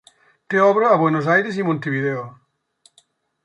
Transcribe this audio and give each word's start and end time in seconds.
Té 0.53 0.61
obra 0.67 0.87
a 0.93 0.97
Buenos 1.03 1.29
Aires 1.35 1.61
i 1.61 1.67
Montevideo. 1.69 2.27